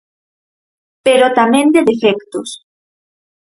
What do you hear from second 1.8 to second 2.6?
defectos.